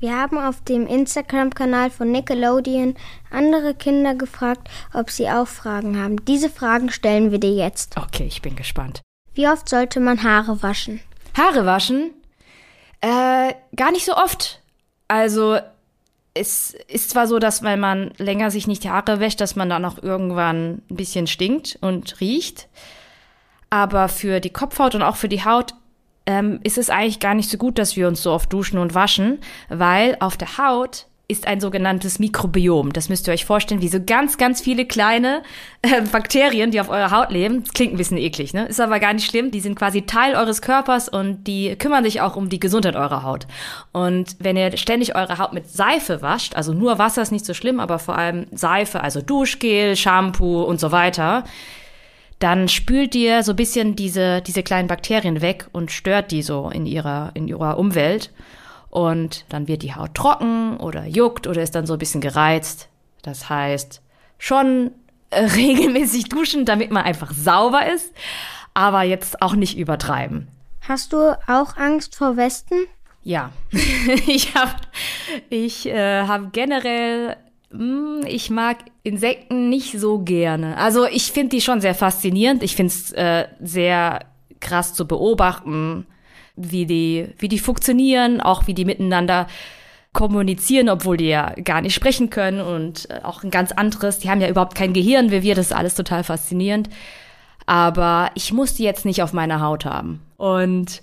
Wir 0.00 0.16
haben 0.16 0.38
auf 0.38 0.64
dem 0.64 0.86
Instagram-Kanal 0.86 1.90
von 1.90 2.10
Nickelodeon 2.10 2.94
andere 3.30 3.74
Kinder 3.74 4.14
gefragt, 4.14 4.66
ob 4.94 5.10
sie 5.10 5.28
auch 5.28 5.46
Fragen 5.46 6.02
haben. 6.02 6.24
Diese 6.24 6.48
Fragen 6.48 6.90
stellen 6.90 7.30
wir 7.32 7.38
dir 7.38 7.52
jetzt. 7.52 7.98
Okay, 7.98 8.24
ich 8.26 8.40
bin 8.40 8.56
gespannt. 8.56 9.02
Wie 9.34 9.46
oft 9.46 9.68
sollte 9.68 10.00
man 10.00 10.22
Haare 10.22 10.62
waschen? 10.62 11.00
Haare 11.36 11.66
waschen? 11.66 12.12
Äh, 13.02 13.52
gar 13.76 13.92
nicht 13.92 14.06
so 14.06 14.16
oft. 14.16 14.62
Also 15.06 15.58
es 16.32 16.72
ist 16.88 17.10
zwar 17.10 17.26
so, 17.26 17.38
dass 17.38 17.62
wenn 17.62 17.80
man 17.80 18.12
länger 18.16 18.50
sich 18.50 18.66
nicht 18.66 18.84
die 18.84 18.90
Haare 18.90 19.20
wäscht, 19.20 19.42
dass 19.42 19.54
man 19.54 19.68
dann 19.68 19.84
auch 19.84 20.02
irgendwann 20.02 20.80
ein 20.90 20.96
bisschen 20.96 21.26
stinkt 21.26 21.76
und 21.82 22.22
riecht. 22.22 22.68
Aber 23.68 24.08
für 24.08 24.40
die 24.40 24.50
Kopfhaut 24.50 24.94
und 24.94 25.02
auch 25.02 25.16
für 25.16 25.28
die 25.28 25.44
Haut 25.44 25.74
ähm, 26.30 26.60
ist 26.62 26.78
es 26.78 26.90
eigentlich 26.90 27.18
gar 27.18 27.34
nicht 27.34 27.50
so 27.50 27.58
gut, 27.58 27.76
dass 27.76 27.96
wir 27.96 28.06
uns 28.06 28.22
so 28.22 28.30
oft 28.30 28.52
duschen 28.52 28.78
und 28.78 28.94
waschen, 28.94 29.38
weil 29.68 30.16
auf 30.20 30.36
der 30.36 30.58
Haut 30.58 31.06
ist 31.26 31.46
ein 31.46 31.60
sogenanntes 31.60 32.18
Mikrobiom. 32.18 32.92
Das 32.92 33.08
müsst 33.08 33.28
ihr 33.28 33.32
euch 33.32 33.44
vorstellen, 33.44 33.80
wie 33.80 33.88
so 33.88 33.98
ganz, 34.04 34.36
ganz 34.36 34.60
viele 34.60 34.84
kleine 34.84 35.42
äh, 35.82 36.02
Bakterien, 36.02 36.72
die 36.72 36.80
auf 36.80 36.88
eurer 36.88 37.12
Haut 37.12 37.30
leben. 37.30 37.62
Das 37.62 37.72
klingt 37.72 37.94
ein 37.94 37.96
bisschen 37.96 38.16
eklig, 38.16 38.52
ne? 38.52 38.66
Ist 38.66 38.80
aber 38.80 38.98
gar 38.98 39.12
nicht 39.12 39.30
schlimm. 39.30 39.52
Die 39.52 39.60
sind 39.60 39.76
quasi 39.76 40.02
Teil 40.02 40.34
eures 40.34 40.60
Körpers 40.60 41.08
und 41.08 41.44
die 41.46 41.76
kümmern 41.76 42.02
sich 42.02 42.20
auch 42.20 42.34
um 42.34 42.48
die 42.48 42.58
Gesundheit 42.58 42.96
eurer 42.96 43.22
Haut. 43.22 43.46
Und 43.92 44.36
wenn 44.40 44.56
ihr 44.56 44.76
ständig 44.76 45.14
eure 45.14 45.38
Haut 45.38 45.52
mit 45.52 45.68
Seife 45.68 46.20
wascht, 46.20 46.56
also 46.56 46.72
nur 46.72 46.98
Wasser 46.98 47.22
ist 47.22 47.32
nicht 47.32 47.46
so 47.46 47.54
schlimm, 47.54 47.78
aber 47.78 48.00
vor 48.00 48.18
allem 48.18 48.46
Seife, 48.50 49.00
also 49.00 49.20
Duschgel, 49.22 49.96
Shampoo 49.96 50.62
und 50.62 50.80
so 50.80 50.90
weiter, 50.90 51.44
dann 52.40 52.68
spült 52.68 53.14
ihr 53.14 53.42
so 53.42 53.52
ein 53.52 53.56
bisschen 53.56 53.94
diese, 53.94 54.42
diese 54.42 54.62
kleinen 54.62 54.88
Bakterien 54.88 55.40
weg 55.40 55.68
und 55.72 55.92
stört 55.92 56.30
die 56.32 56.42
so 56.42 56.68
in 56.70 56.86
ihrer, 56.86 57.30
in 57.34 57.46
ihrer 57.46 57.78
Umwelt. 57.78 58.32
und 58.88 59.44
dann 59.48 59.68
wird 59.68 59.82
die 59.82 59.94
Haut 59.94 60.14
trocken 60.14 60.76
oder 60.78 61.06
juckt 61.06 61.46
oder 61.46 61.62
ist 61.62 61.76
dann 61.76 61.86
so 61.86 61.92
ein 61.92 61.98
bisschen 62.00 62.20
gereizt. 62.20 62.88
Das 63.22 63.48
heißt, 63.48 64.02
schon 64.38 64.90
äh, 65.30 65.44
regelmäßig 65.54 66.28
duschen, 66.28 66.64
damit 66.64 66.90
man 66.90 67.04
einfach 67.04 67.32
sauber 67.32 67.86
ist, 67.86 68.12
aber 68.74 69.02
jetzt 69.02 69.42
auch 69.42 69.54
nicht 69.54 69.78
übertreiben. 69.78 70.48
Hast 70.88 71.12
du 71.12 71.38
auch 71.46 71.76
Angst 71.76 72.16
vor 72.16 72.36
Westen? 72.36 72.86
Ja, 73.22 73.52
ich 74.26 74.54
habe 74.54 74.74
ich, 75.50 75.86
äh, 75.86 76.22
hab 76.26 76.52
generell, 76.52 77.36
ich 78.26 78.50
mag 78.50 78.78
Insekten 79.04 79.68
nicht 79.68 79.98
so 79.98 80.18
gerne. 80.20 80.76
Also 80.76 81.06
ich 81.06 81.30
finde 81.30 81.50
die 81.50 81.60
schon 81.60 81.80
sehr 81.80 81.94
faszinierend. 81.94 82.62
Ich 82.62 82.74
finde 82.74 82.92
es 82.92 83.12
äh, 83.12 83.46
sehr 83.60 84.20
krass 84.58 84.94
zu 84.94 85.06
beobachten, 85.06 86.06
wie 86.56 86.84
die, 86.84 87.28
wie 87.38 87.48
die 87.48 87.58
funktionieren, 87.58 88.40
auch 88.40 88.66
wie 88.66 88.74
die 88.74 88.84
miteinander 88.84 89.46
kommunizieren, 90.12 90.88
obwohl 90.88 91.16
die 91.16 91.28
ja 91.28 91.54
gar 91.64 91.80
nicht 91.80 91.94
sprechen 91.94 92.30
können 92.30 92.60
und 92.60 93.08
äh, 93.08 93.20
auch 93.22 93.44
ein 93.44 93.50
ganz 93.50 93.70
anderes. 93.70 94.18
Die 94.18 94.28
haben 94.28 94.40
ja 94.40 94.48
überhaupt 94.48 94.74
kein 94.74 94.92
Gehirn 94.92 95.30
wie 95.30 95.42
wir, 95.42 95.54
das 95.54 95.66
ist 95.66 95.72
alles 95.72 95.94
total 95.94 96.24
faszinierend. 96.24 96.90
Aber 97.66 98.30
ich 98.34 98.52
muss 98.52 98.74
die 98.74 98.82
jetzt 98.82 99.04
nicht 99.04 99.22
auf 99.22 99.32
meiner 99.32 99.60
Haut 99.60 99.84
haben. 99.84 100.20
Und 100.36 101.02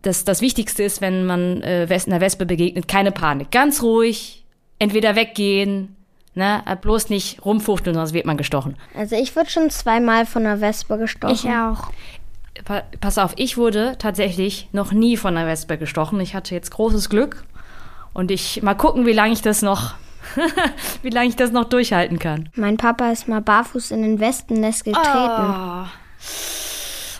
das, 0.00 0.24
das 0.24 0.40
Wichtigste 0.40 0.82
ist, 0.82 1.02
wenn 1.02 1.26
man 1.26 1.62
äh, 1.62 1.86
einer 2.06 2.20
Wespe 2.22 2.46
begegnet, 2.46 2.88
keine 2.88 3.12
Panik. 3.12 3.50
Ganz 3.50 3.82
ruhig, 3.82 4.43
entweder 4.78 5.16
weggehen, 5.16 5.96
ne, 6.34 6.62
bloß 6.80 7.10
nicht 7.10 7.44
rumfuchteln, 7.44 7.94
sonst 7.94 8.12
wird 8.12 8.26
man 8.26 8.36
gestochen. 8.36 8.76
Also 8.96 9.16
ich 9.16 9.34
wurde 9.36 9.50
schon 9.50 9.70
zweimal 9.70 10.26
von 10.26 10.46
einer 10.46 10.60
Wespe 10.60 10.98
gestochen. 10.98 11.34
Ich 11.34 11.46
auch. 11.46 11.90
Pass 13.00 13.18
auf, 13.18 13.32
ich 13.36 13.56
wurde 13.56 13.96
tatsächlich 13.98 14.68
noch 14.72 14.92
nie 14.92 15.16
von 15.16 15.36
einer 15.36 15.48
Wespe 15.48 15.76
gestochen. 15.76 16.20
Ich 16.20 16.34
hatte 16.34 16.54
jetzt 16.54 16.70
großes 16.70 17.10
Glück. 17.10 17.44
Und 18.12 18.30
ich 18.30 18.62
mal 18.62 18.74
gucken, 18.74 19.06
wie 19.06 19.12
lange 19.12 19.32
ich 19.32 19.42
das 19.42 19.60
noch, 19.60 19.94
wie 21.02 21.10
lange 21.10 21.28
ich 21.28 21.36
das 21.36 21.50
noch 21.50 21.64
durchhalten 21.64 22.20
kann. 22.20 22.48
Mein 22.54 22.76
Papa 22.76 23.10
ist 23.10 23.26
mal 23.26 23.40
barfuß 23.40 23.90
in 23.90 24.02
den 24.02 24.20
Wespennest 24.20 24.84
getreten. 24.84 25.06
Oh. 25.12 25.84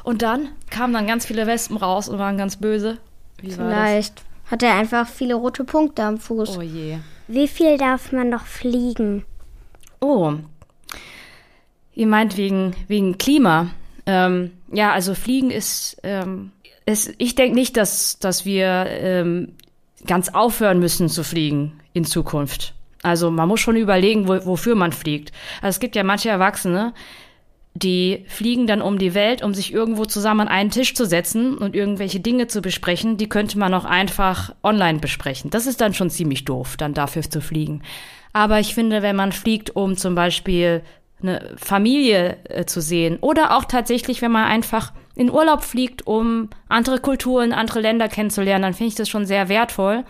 Und 0.04 0.22
dann 0.22 0.50
kamen 0.70 0.92
dann 0.92 1.06
ganz 1.06 1.26
viele 1.26 1.46
Wespen 1.48 1.76
raus 1.76 2.08
und 2.08 2.18
waren 2.18 2.38
ganz 2.38 2.56
böse. 2.56 2.98
Wie 3.40 3.50
Vielleicht 3.50 4.22
hat 4.50 4.62
er 4.62 4.74
einfach 4.74 5.08
viele 5.08 5.34
rote 5.34 5.64
Punkte 5.64 6.02
am 6.02 6.18
Fuß. 6.18 6.58
Oh 6.58 6.62
je. 6.62 6.98
Wie 7.28 7.48
viel 7.48 7.78
darf 7.78 8.12
man 8.12 8.28
noch 8.28 8.46
fliegen? 8.46 9.24
Oh. 10.00 10.34
Ihr 11.94 12.06
meint 12.06 12.36
wegen, 12.36 12.74
wegen 12.88 13.18
Klima. 13.18 13.70
Ähm, 14.06 14.52
ja, 14.70 14.92
also 14.92 15.14
Fliegen 15.14 15.50
ist, 15.50 15.96
ähm, 16.02 16.52
ist 16.84 17.14
ich 17.18 17.34
denke 17.34 17.54
nicht, 17.54 17.76
dass, 17.76 18.18
dass 18.18 18.44
wir 18.44 18.86
ähm, 18.88 19.52
ganz 20.06 20.28
aufhören 20.28 20.80
müssen 20.80 21.08
zu 21.08 21.24
fliegen 21.24 21.80
in 21.94 22.04
Zukunft. 22.04 22.74
Also 23.02 23.30
man 23.30 23.48
muss 23.48 23.60
schon 23.60 23.76
überlegen, 23.76 24.28
wo, 24.28 24.44
wofür 24.44 24.74
man 24.74 24.92
fliegt. 24.92 25.32
Also 25.62 25.76
es 25.76 25.80
gibt 25.80 25.96
ja 25.96 26.04
manche 26.04 26.30
Erwachsene, 26.30 26.94
die 27.74 28.24
fliegen 28.28 28.68
dann 28.68 28.80
um 28.80 28.98
die 28.98 29.14
Welt, 29.14 29.42
um 29.42 29.52
sich 29.52 29.72
irgendwo 29.72 30.04
zusammen 30.04 30.42
an 30.42 30.48
einen 30.48 30.70
Tisch 30.70 30.94
zu 30.94 31.04
setzen 31.06 31.58
und 31.58 31.74
irgendwelche 31.74 32.20
Dinge 32.20 32.46
zu 32.46 32.62
besprechen, 32.62 33.16
die 33.16 33.28
könnte 33.28 33.58
man 33.58 33.74
auch 33.74 33.84
einfach 33.84 34.54
online 34.62 35.00
besprechen. 35.00 35.50
Das 35.50 35.66
ist 35.66 35.80
dann 35.80 35.92
schon 35.92 36.08
ziemlich 36.08 36.44
doof, 36.44 36.76
dann 36.76 36.94
dafür 36.94 37.22
zu 37.22 37.40
fliegen. 37.40 37.82
Aber 38.32 38.60
ich 38.60 38.74
finde, 38.74 39.02
wenn 39.02 39.16
man 39.16 39.32
fliegt, 39.32 39.74
um 39.74 39.96
zum 39.96 40.14
Beispiel 40.14 40.82
eine 41.20 41.54
Familie 41.56 42.36
äh, 42.44 42.64
zu 42.64 42.80
sehen 42.80 43.18
oder 43.20 43.56
auch 43.56 43.64
tatsächlich, 43.64 44.22
wenn 44.22 44.32
man 44.32 44.44
einfach 44.44 44.92
in 45.16 45.30
Urlaub 45.30 45.64
fliegt, 45.64 46.06
um 46.06 46.50
andere 46.68 46.98
Kulturen, 46.98 47.52
andere 47.52 47.80
Länder 47.80 48.08
kennenzulernen, 48.08 48.62
dann 48.62 48.74
finde 48.74 48.88
ich 48.88 48.94
das 48.94 49.08
schon 49.08 49.26
sehr 49.26 49.48
wertvoll. 49.48 50.04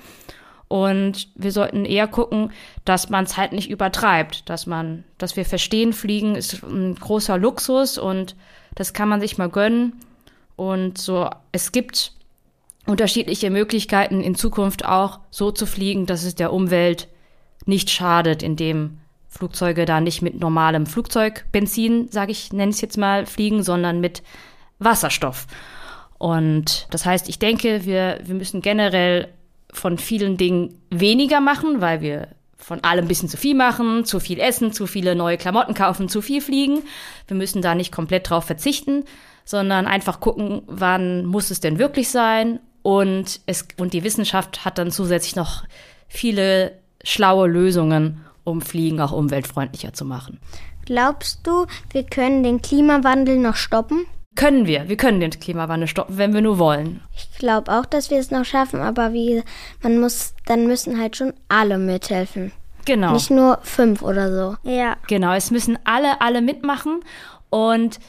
Und 0.69 1.29
wir 1.37 1.53
sollten 1.53 1.85
eher 1.85 2.09
gucken, 2.09 2.51
dass 2.85 3.11
man 3.11 3.25
es 3.25 3.37
halt 3.37 3.53
nicht 3.53 3.71
übertreibt, 3.71 4.49
dass 4.49 4.67
man, 4.67 5.05
dass 5.19 5.37
wir 5.37 5.45
verstehen, 5.45 5.93
Fliegen 5.93 6.35
ist 6.35 6.63
ein 6.63 6.95
großer 6.95 7.39
Luxus 7.39 7.99
und 7.99 8.35
das 8.75 8.93
kann 8.93 9.09
man 9.09 9.21
sich 9.21 9.39
mal 9.39 9.51
gönnen. 9.51 10.01
Und 10.57 10.99
so, 10.99 11.29
es 11.53 11.73
gibt 11.73 12.13
unterschiedliche 12.87 13.51
Möglichkeiten 13.51 14.21
in 14.21 14.35
Zukunft 14.35 14.85
auch 14.85 15.21
so 15.31 15.51
zu 15.51 15.67
fliegen, 15.67 16.07
dass 16.07 16.25
es 16.25 16.35
der 16.35 16.53
Umwelt 16.53 17.09
nicht 17.67 17.91
schadet, 17.91 18.43
indem 18.43 18.99
Flugzeuge 19.29 19.85
da 19.85 20.01
nicht 20.01 20.23
mit 20.23 20.39
normalem 20.39 20.87
Flugzeugbenzin, 20.87 22.09
sage 22.11 22.33
ich, 22.33 22.53
nenne 22.53 22.71
es 22.71 22.81
jetzt 22.81 22.99
mal, 22.99 23.27
fliegen, 23.27 23.63
sondern 23.63 24.01
mit 24.01 24.23
Wasserstoff. 24.79 25.47
Und 26.19 26.87
das 26.91 27.05
heißt, 27.05 27.29
ich 27.29 27.39
denke, 27.39 27.85
wir, 27.85 28.21
wir 28.23 28.35
müssen 28.35 28.63
generell 28.63 29.29
von 29.75 29.99
vielen 29.99 30.37
Dingen 30.37 30.81
weniger 30.91 31.41
machen, 31.41 31.81
weil 31.81 32.01
wir 32.01 32.29
von 32.57 32.83
allem 32.83 33.05
ein 33.05 33.09
bisschen 33.09 33.29
zu 33.29 33.37
viel 33.37 33.55
machen, 33.55 34.05
zu 34.05 34.21
viel 34.21 34.41
essen, 34.41 34.73
zu 34.73 34.87
viele 34.87 35.15
neue 35.15 35.37
Klamotten 35.37 35.75
kaufen, 35.75 36.09
zu 36.09 36.23
viel 36.23 36.41
fliegen. 36.41 36.83
Wir 37.27 37.37
müssen 37.37 37.61
da 37.61 37.75
nicht 37.75 37.93
komplett 37.93 38.31
drauf 38.31 38.45
verzichten, 38.45 39.05
sondern 39.45 39.87
einfach 39.87 40.21
gucken, 40.21 40.63
wann 40.67 41.27
muss 41.27 41.51
es 41.51 41.61
denn 41.61 41.79
wirklich 41.79 42.09
sein. 42.09 42.61
Und, 42.83 43.41
es, 43.47 43.67
und 43.77 43.93
die 43.93 44.05
Wissenschaft 44.05 44.65
hat 44.65 44.79
dann 44.79 44.91
zusätzlich 44.91 45.37
noch 45.37 45.65
viele 46.09 46.79
schlaue 47.03 47.49
Lösungen, 47.49 48.25
um 48.45 48.63
Fliegen 48.63 49.01
auch 49.01 49.13
umweltfreundlicher 49.13 49.93
zu 49.93 50.05
machen. 50.05 50.41
Glaubst 50.87 51.47
du, 51.47 51.67
wir 51.93 52.05
können 52.05 52.43
den 52.43 52.63
Klimawandel 52.63 53.39
noch 53.39 53.57
stoppen? 53.57 54.07
Können 54.37 54.67
wir. 54.67 54.89
Wir 54.89 54.97
können 54.97 55.21
den 55.21 55.31
Klimawandel 55.31 55.89
stoppen, 55.89 56.19
wenn 56.19 56.35
wir 56.35 56.41
nur 56.41 56.59
wollen. 56.59 57.01
Ich 57.15 57.39
glaube 57.39 57.71
auch, 57.73 57.87
dass 57.87 58.11
wir 58.11 58.19
es 58.19 58.31
noch 58.31 58.45
schaffen, 58.45 58.81
aber 58.81 59.13
wie 59.13 59.43
man 59.83 60.01
muss, 60.01 60.35
dann 60.47 60.67
müssen 60.67 61.01
halt 61.01 61.17
schon 61.17 61.35
alle 61.49 61.79
mithelfen. 61.79 62.53
Genau. 62.85 63.13
Nicht 63.13 63.31
nur 63.31 63.59
fünf 63.63 64.03
oder 64.03 64.33
so. 64.33 64.71
Ja. 64.71 64.97
Genau, 65.07 65.33
es 65.33 65.51
müssen 65.51 65.79
alle, 65.85 66.21
alle 66.21 66.43
mitmachen. 66.43 67.01
Und 67.49 68.01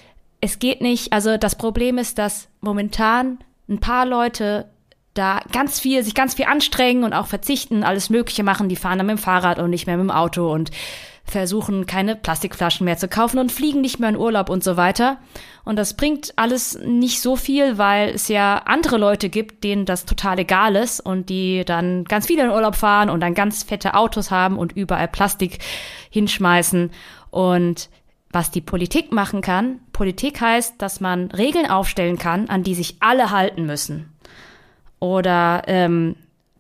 es 0.41 0.60
geht 0.60 0.82
nicht, 0.82 1.13
also 1.13 1.38
das 1.38 1.55
Problem 1.55 1.98
ist, 1.98 2.17
dass 2.17 2.50
momentan 2.62 3.39
ein 3.70 3.79
paar 3.79 4.05
Leute 4.05 4.65
da 5.13 5.39
ganz 5.51 5.79
viel, 5.79 6.03
sich 6.03 6.13
ganz 6.13 6.34
viel 6.34 6.46
anstrengen 6.46 7.03
und 7.03 7.13
auch 7.13 7.27
verzichten, 7.27 7.84
alles 7.84 8.10
Mögliche 8.10 8.44
machen. 8.44 8.67
Die 8.67 8.75
fahren 8.75 8.98
dann 8.98 9.08
mit 9.08 9.17
dem 9.17 9.22
Fahrrad 9.22 9.60
und 9.60 9.70
nicht 9.70 9.88
mehr 9.88 9.98
mit 9.98 10.05
dem 10.05 10.12
Auto 10.12 10.51
und 10.51 10.72
versuchen 11.25 11.88
keine 11.88 12.15
Plastikflaschen 12.15 12.86
mehr 12.86 12.98
zu 12.98 13.08
kaufen 13.08 13.39
und 13.39 13.51
fliegen 13.51 13.82
nicht 13.82 14.00
mehr 14.00 14.10
in 14.10 14.17
Urlaub 14.17 14.50
und 14.50 14.63
so 14.63 14.77
weiter. 14.77 15.17
Und 15.63 15.77
das 15.77 15.96
bringt 15.96 16.34
alles 16.36 16.77
nicht 16.86 17.20
so 17.22 17.36
viel, 17.36 17.79
weil 17.79 18.10
es 18.10 18.27
ja 18.27 18.62
andere 18.65 18.98
Leute 18.98 19.29
gibt, 19.29 19.63
denen 19.63 19.86
das 19.86 20.05
total 20.05 20.39
egal 20.39 20.75
ist 20.75 21.00
und 21.00 21.29
die 21.29 21.65
dann 21.65 22.05
ganz 22.05 22.27
viel 22.27 22.39
in 22.39 22.51
Urlaub 22.51 22.75
fahren 22.75 23.10
und 23.10 23.22
dann 23.22 23.34
ganz 23.34 23.63
fette 23.63 23.96
Autos 23.96 24.29
haben 24.29 24.58
und 24.58 24.74
überall 24.74 25.08
Plastik 25.08 25.58
hinschmeißen. 26.12 26.91
Und 27.32 27.89
was 28.29 28.51
die 28.51 28.62
Politik 28.62 29.12
machen 29.12 29.41
kann, 29.41 29.79
Politik 29.94 30.39
heißt, 30.41 30.75
dass 30.77 31.00
man 31.00 31.32
Regeln 31.32 31.70
aufstellen 31.70 32.20
kann, 32.20 32.50
an 32.50 32.63
die 32.63 32.75
sich 32.75 32.98
alle 33.00 33.32
halten 33.32 33.65
müssen. 33.65 34.13
Oder 35.00 35.63
ähm, 35.65 36.15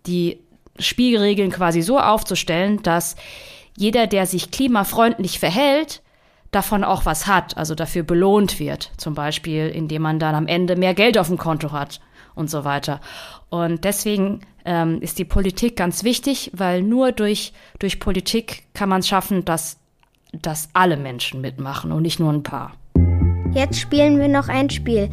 die 0.07 0.39
Spielregeln 0.79 1.51
quasi 1.51 1.81
so 1.81 1.99
aufzustellen, 1.99 2.81
dass 2.81 3.15
jeder, 3.77 4.07
der 4.07 4.25
sich 4.25 4.51
klimafreundlich 4.51 5.39
verhält, 5.39 6.01
davon 6.51 6.83
auch 6.83 7.05
was 7.05 7.27
hat, 7.27 7.57
also 7.57 7.75
dafür 7.75 8.03
belohnt 8.03 8.59
wird, 8.59 8.91
zum 8.97 9.13
Beispiel, 9.13 9.67
indem 9.67 10.03
man 10.03 10.19
dann 10.19 10.35
am 10.35 10.47
Ende 10.47 10.75
mehr 10.75 10.93
Geld 10.93 11.17
auf 11.17 11.27
dem 11.27 11.37
Konto 11.37 11.71
hat 11.71 11.99
und 12.33 12.49
so 12.49 12.63
weiter. 12.63 13.01
Und 13.49 13.83
deswegen 13.83 14.41
ähm, 14.63 15.01
ist 15.01 15.19
die 15.19 15.25
Politik 15.25 15.75
ganz 15.75 16.03
wichtig, 16.03 16.51
weil 16.53 16.81
nur 16.81 17.11
durch, 17.11 17.53
durch 17.79 17.99
Politik 17.99 18.63
kann 18.73 18.89
man 18.89 19.01
es 19.01 19.07
schaffen, 19.07 19.43
dass, 19.43 19.77
dass 20.31 20.69
alle 20.73 20.97
Menschen 20.97 21.41
mitmachen 21.41 21.91
und 21.91 22.03
nicht 22.03 22.19
nur 22.19 22.31
ein 22.31 22.43
paar. 22.43 22.73
Jetzt 23.53 23.79
spielen 23.79 24.19
wir 24.19 24.27
noch 24.27 24.49
ein 24.49 24.69
Spiel. 24.69 25.09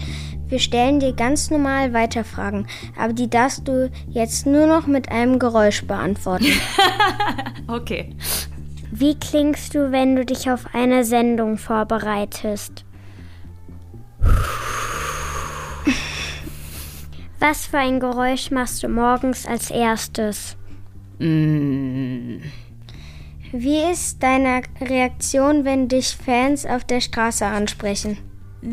Wir 0.48 0.58
stellen 0.58 1.00
dir 1.00 1.12
ganz 1.12 1.50
normal 1.50 1.92
Weiterfragen, 1.92 2.66
aber 2.98 3.12
die 3.12 3.30
darfst 3.30 3.68
du 3.68 3.90
jetzt 4.08 4.46
nur 4.46 4.66
noch 4.66 4.86
mit 4.86 5.10
einem 5.10 5.38
Geräusch 5.38 5.84
beantworten. 5.86 6.46
okay. 7.68 8.14
Wie 8.94 9.18
klingst 9.18 9.74
du, 9.74 9.90
wenn 9.90 10.16
du 10.16 10.26
dich 10.26 10.50
auf 10.50 10.66
eine 10.74 11.02
Sendung 11.02 11.56
vorbereitest? 11.56 12.84
Was 17.40 17.64
für 17.66 17.78
ein 17.78 18.00
Geräusch 18.00 18.50
machst 18.50 18.82
du 18.82 18.88
morgens 18.88 19.46
als 19.46 19.70
erstes? 19.70 20.58
Mm. 21.18 22.42
Wie 23.52 23.82
ist 23.90 24.22
deine 24.22 24.60
Reaktion, 24.78 25.64
wenn 25.64 25.88
dich 25.88 26.14
Fans 26.14 26.66
auf 26.66 26.84
der 26.84 27.00
Straße 27.00 27.46
ansprechen? 27.46 28.18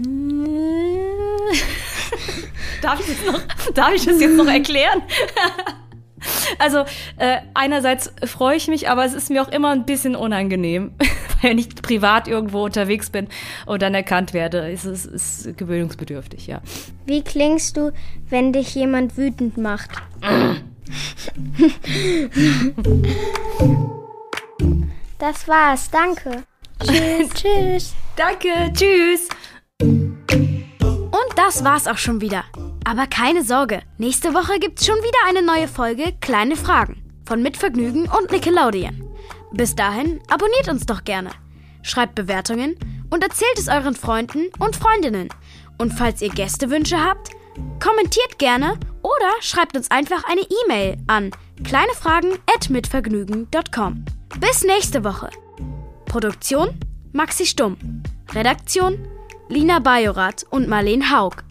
darf, 2.82 3.00
ich 3.00 3.08
das 3.08 3.26
noch, 3.26 3.42
darf 3.74 3.94
ich 3.94 4.04
das 4.04 4.20
jetzt 4.20 4.36
noch 4.36 4.48
erklären? 4.48 5.02
Also 6.60 6.80
äh, 7.18 7.38
einerseits 7.54 8.12
freue 8.26 8.58
ich 8.58 8.68
mich, 8.68 8.90
aber 8.90 9.06
es 9.06 9.14
ist 9.14 9.30
mir 9.30 9.42
auch 9.42 9.50
immer 9.50 9.70
ein 9.70 9.86
bisschen 9.86 10.16
unangenehm, 10.16 10.94
wenn 11.42 11.58
ich 11.58 11.70
privat 11.76 12.28
irgendwo 12.28 12.66
unterwegs 12.66 13.10
bin 13.10 13.28
und 13.66 13.82
dann 13.82 13.94
erkannt 13.94 14.34
werde. 14.34 14.72
Es 14.72 14.86
ist, 14.86 15.06
ist 15.06 15.58
gewöhnungsbedürftig, 15.58 16.48
ja. 16.48 16.62
Wie 17.06 17.22
klingst 17.24 17.78
du, 17.78 17.92
wenn 18.30 18.54
dich 18.54 18.76
jemand 18.76 19.18
wütend 19.18 19.58
macht? 19.58 19.92
Das 25.20 25.50
war's, 25.50 25.92
danke. 25.92 26.44
Tschüss. 26.82 27.30
Tschüss. 27.34 27.94
Danke, 28.16 28.72
tschüss. 28.74 29.28
Und 29.82 31.30
das 31.36 31.64
war's 31.64 31.88
auch 31.88 31.98
schon 31.98 32.22
wieder. 32.22 32.46
Aber 32.90 33.06
keine 33.06 33.44
Sorge, 33.44 33.84
nächste 34.00 34.34
Woche 34.34 34.58
gibt's 34.58 34.88
schon 34.88 34.96
wieder 34.96 35.20
eine 35.28 35.44
neue 35.44 35.68
Folge 35.68 36.16
Kleine 36.22 36.56
Fragen 36.56 37.04
von 37.24 37.44
Mitvergnügen 37.44 38.10
und 38.10 38.32
Nickelodeon. 38.32 39.08
Bis 39.52 39.76
dahin 39.76 40.20
abonniert 40.28 40.70
uns 40.70 40.88
doch 40.88 41.04
gerne, 41.04 41.30
schreibt 41.84 42.16
Bewertungen 42.16 42.76
und 43.12 43.22
erzählt 43.22 43.60
es 43.60 43.68
euren 43.68 43.94
Freunden 43.94 44.50
und 44.58 44.76
Freundinnen. 44.76 45.30
Und 45.78 45.94
falls 45.94 46.24
ihr 46.24 46.30
Gästewünsche 46.30 47.00
habt, 47.00 47.30
kommentiert 47.80 48.40
gerne 48.40 48.80
oder 49.04 49.30
schreibt 49.40 49.78
uns 49.78 49.92
einfach 49.92 50.24
eine 50.24 50.42
E-Mail 50.42 50.98
an 51.06 51.30
kleinefragen@mitvergnügen.com. 51.64 54.06
Bis 54.40 54.64
nächste 54.64 55.04
Woche. 55.04 55.30
Produktion 56.06 56.70
Maxi 57.12 57.46
Stumm. 57.46 57.78
Redaktion 58.34 59.08
Lina 59.48 59.78
Bajorath 59.78 60.48
und 60.50 60.68
Marleen 60.68 61.16
Haug. 61.16 61.44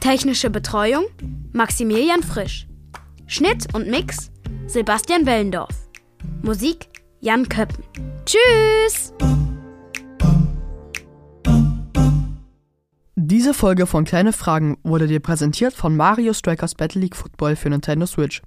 Technische 0.00 0.50
Betreuung 0.50 1.04
Maximilian 1.52 2.22
Frisch. 2.22 2.66
Schnitt 3.26 3.74
und 3.74 3.88
Mix 3.88 4.30
Sebastian 4.66 5.26
Wellendorf. 5.26 5.74
Musik 6.42 6.88
Jan 7.20 7.48
Köppen. 7.48 7.84
Tschüss! 8.24 9.12
Diese 13.14 13.54
Folge 13.54 13.86
von 13.86 14.04
Kleine 14.04 14.32
Fragen 14.32 14.78
wurde 14.82 15.06
dir 15.06 15.20
präsentiert 15.20 15.74
von 15.74 15.96
Mario 15.96 16.32
Strikers 16.32 16.74
Battle 16.74 17.00
League 17.00 17.16
Football 17.16 17.56
für 17.56 17.70
Nintendo 17.70 18.06
Switch. 18.06 18.40